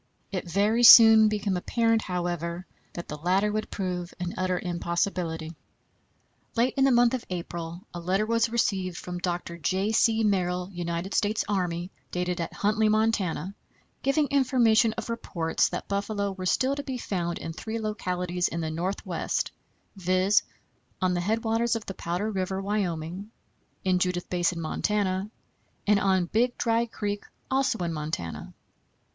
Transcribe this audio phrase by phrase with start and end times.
[0.31, 5.55] It very soon became apparent, however, that the latter would prove an utter impossibility.
[6.55, 9.59] Late in the month of April a letter was received from Dr.
[9.59, 9.91] J.
[9.91, 10.23] C.
[10.23, 13.53] Merrill, United States Army, dated at Huntley, Montana,
[14.01, 18.61] giving information of reports that buffalo were still to be found in three localities in
[18.61, 19.51] the Northwest,
[19.95, 20.41] viz:
[20.99, 23.29] on the headwaters of the Powder River, Wyoming;
[23.83, 25.29] in Judith Basin, Montana;
[25.85, 28.55] and on Big Dry Creek, also in Montana.